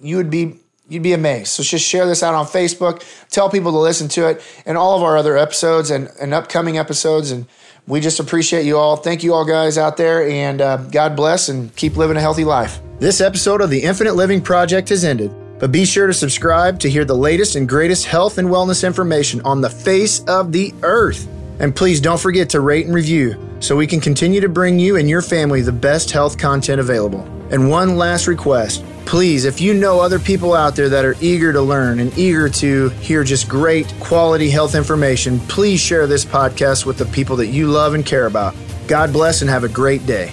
you 0.00 0.16
would 0.16 0.30
be 0.30 0.60
you'd 0.88 1.02
be 1.02 1.12
amazed. 1.12 1.48
So 1.48 1.62
just 1.62 1.86
share 1.86 2.06
this 2.06 2.22
out 2.22 2.34
on 2.34 2.46
Facebook. 2.46 3.04
Tell 3.28 3.50
people 3.50 3.72
to 3.72 3.78
listen 3.78 4.08
to 4.08 4.28
it 4.28 4.42
and 4.64 4.78
all 4.78 4.96
of 4.96 5.02
our 5.02 5.18
other 5.18 5.36
episodes 5.36 5.90
and, 5.90 6.08
and 6.20 6.32
upcoming 6.32 6.78
episodes. 6.78 7.30
And 7.30 7.46
we 7.88 8.00
just 8.00 8.20
appreciate 8.20 8.66
you 8.66 8.76
all. 8.76 8.96
Thank 8.96 9.22
you 9.22 9.32
all 9.34 9.46
guys 9.46 9.78
out 9.78 9.96
there, 9.96 10.28
and 10.28 10.60
uh, 10.60 10.76
God 10.76 11.16
bless 11.16 11.48
and 11.48 11.74
keep 11.74 11.96
living 11.96 12.18
a 12.18 12.20
healthy 12.20 12.44
life. 12.44 12.80
This 12.98 13.20
episode 13.20 13.62
of 13.62 13.70
the 13.70 13.82
Infinite 13.82 14.14
Living 14.14 14.42
Project 14.42 14.90
has 14.90 15.04
ended, 15.04 15.32
but 15.58 15.72
be 15.72 15.86
sure 15.86 16.06
to 16.06 16.12
subscribe 16.12 16.78
to 16.80 16.90
hear 16.90 17.06
the 17.06 17.16
latest 17.16 17.56
and 17.56 17.68
greatest 17.68 18.04
health 18.04 18.36
and 18.36 18.48
wellness 18.48 18.86
information 18.86 19.40
on 19.40 19.62
the 19.62 19.70
face 19.70 20.20
of 20.24 20.52
the 20.52 20.74
earth. 20.82 21.26
And 21.60 21.74
please 21.74 22.00
don't 22.00 22.20
forget 22.20 22.50
to 22.50 22.60
rate 22.60 22.86
and 22.86 22.94
review 22.94 23.36
so 23.60 23.74
we 23.74 23.86
can 23.86 24.00
continue 24.00 24.40
to 24.40 24.48
bring 24.48 24.78
you 24.78 24.96
and 24.96 25.08
your 25.08 25.22
family 25.22 25.62
the 25.62 25.72
best 25.72 26.10
health 26.10 26.38
content 26.38 26.80
available. 26.80 27.22
And 27.50 27.70
one 27.70 27.96
last 27.96 28.26
request 28.26 28.84
please, 29.08 29.46
if 29.46 29.58
you 29.58 29.72
know 29.72 30.00
other 30.00 30.18
people 30.18 30.52
out 30.52 30.76
there 30.76 30.90
that 30.90 31.02
are 31.02 31.16
eager 31.22 31.50
to 31.50 31.62
learn 31.62 31.98
and 31.98 32.16
eager 32.18 32.46
to 32.46 32.90
hear 33.00 33.24
just 33.24 33.48
great 33.48 33.92
quality 34.00 34.50
health 34.50 34.74
information, 34.74 35.40
please 35.40 35.80
share 35.80 36.06
this 36.06 36.26
podcast 36.26 36.84
with 36.84 36.98
the 36.98 37.06
people 37.06 37.34
that 37.34 37.46
you 37.46 37.68
love 37.68 37.94
and 37.94 38.04
care 38.04 38.26
about. 38.26 38.54
God 38.86 39.10
bless 39.10 39.40
and 39.40 39.48
have 39.48 39.64
a 39.64 39.68
great 39.68 40.04
day. 40.04 40.30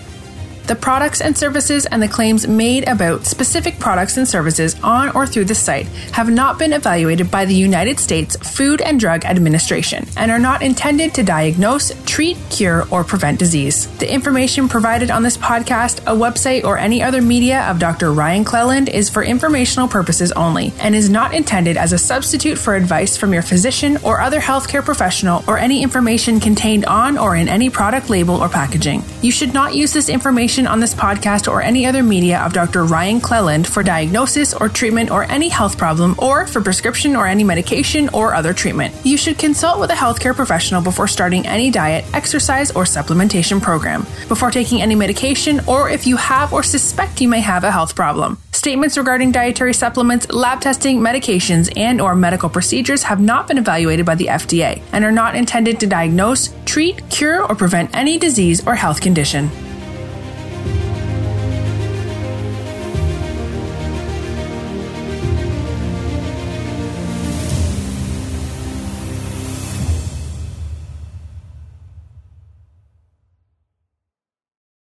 The 0.68 0.76
products 0.76 1.22
and 1.22 1.38
services 1.38 1.86
and 1.86 2.02
the 2.02 2.08
claims 2.08 2.48
made 2.48 2.88
about 2.90 3.28
specific 3.28 3.78
products 3.78 4.18
and 4.18 4.28
services 4.28 4.76
on 4.82 5.10
or 5.16 5.28
through 5.28 5.46
the 5.46 5.54
site 5.54 5.86
have 6.12 6.28
not 6.28 6.58
been 6.58 6.74
evaluated 6.74 7.30
by 7.30 7.46
the 7.46 7.54
United 7.54 8.00
States 8.00 8.36
Food 8.38 8.82
and 8.82 9.00
Drug 9.00 9.26
Administration 9.26 10.08
and 10.18 10.32
are 10.32 10.40
not 10.40 10.64
intended 10.64 11.14
to 11.14 11.24
diagnose, 11.24 11.92
treat, 12.06 12.38
cure, 12.50 12.88
or 12.90 13.04
prevent 13.04 13.38
disease. 13.38 13.86
The 14.00 14.12
information 14.12 14.68
provided 14.68 15.12
on 15.12 15.22
this 15.22 15.38
podcast, 15.38 16.00
a 16.08 16.18
website, 16.18 16.64
or 16.64 16.80
any 16.80 17.04
other 17.04 17.22
media 17.22 17.62
of 17.70 17.78
Dr. 17.78 18.12
Ryan 18.12 18.44
Cleland 18.44 18.90
is 18.90 19.08
for 19.08 19.22
informational 19.24 19.88
purposes 19.88 20.32
only 20.32 20.74
and 20.80 20.96
is 20.96 21.12
not 21.12 21.36
intended 21.36 21.78
as 21.78 21.94
a 21.94 22.00
substitute 22.00 22.58
for 22.58 22.74
advice 22.74 23.16
from 23.16 23.34
your 23.34 23.44
physician 23.44 23.98
or 24.04 24.20
other 24.20 24.40
healthcare 24.40 24.84
professional 24.84 25.44
or 25.48 25.60
any 25.60 25.84
information 25.84 26.40
contained 26.40 26.86
on 26.86 27.20
or 27.20 27.36
in 27.36 27.48
any 27.48 27.70
product 27.70 28.10
label 28.10 28.38
or 28.38 28.50
packaging. 28.50 29.04
You 29.22 29.32
should 29.32 29.54
not 29.54 29.76
use 29.76 29.94
this 29.94 30.10
information 30.10 30.55
information 30.56 30.68
on 30.72 30.80
this 30.80 30.94
podcast 30.94 31.52
or 31.52 31.62
any 31.62 31.86
other 31.86 32.02
media 32.02 32.40
of 32.40 32.54
Dr. 32.54 32.86
Ryan 32.86 33.20
Cleland 33.20 33.68
for 33.68 33.84
diagnosis 33.84 34.54
or 34.54 34.70
treatment 34.70 35.12
or 35.12 35.24
any 35.30 35.50
health 35.50 35.78
problem 35.78 36.16
or 36.18 36.48
for 36.48 36.62
prescription 36.62 37.16
or 37.16 37.28
any 37.28 37.44
medication 37.44 38.10
or 38.14 38.34
other 38.34 38.54
treatment. 38.54 38.94
You 39.04 39.18
should 39.18 39.38
consult 39.38 39.80
with 39.80 39.90
a 39.90 39.96
healthcare 39.96 40.34
professional 40.34 40.82
before 40.82 41.08
starting 41.08 41.46
any 41.46 41.72
diet, 41.72 42.06
exercise, 42.14 42.72
or 42.72 42.86
supplementation 42.86 43.62
program, 43.62 44.04
before 44.28 44.52
taking 44.52 44.82
any 44.82 44.96
medication, 44.96 45.60
or 45.68 45.90
if 45.90 46.08
you 46.08 46.18
have 46.18 46.54
or 46.54 46.64
suspect 46.64 47.22
you 47.22 47.28
may 47.28 47.42
have 47.42 47.64
a 47.64 47.72
health 47.72 47.94
problem. 47.96 48.38
Statements 48.52 48.98
regarding 48.98 49.32
dietary 49.32 49.74
supplements, 49.74 50.32
lab 50.32 50.62
testing, 50.62 51.00
medications, 51.00 51.70
and 51.76 52.00
or 52.00 52.16
medical 52.16 52.50
procedures 52.50 53.04
have 53.04 53.20
not 53.20 53.48
been 53.48 53.58
evaluated 53.58 54.06
by 54.06 54.16
the 54.16 54.28
FDA 54.28 54.82
and 54.94 55.04
are 55.04 55.12
not 55.12 55.36
intended 55.36 55.80
to 55.80 55.88
diagnose, 55.88 56.54
treat, 56.66 57.08
cure, 57.10 57.44
or 57.44 57.56
prevent 57.56 57.94
any 57.94 58.18
disease 58.18 58.66
or 58.66 58.76
health 58.76 59.02
condition. 59.02 59.50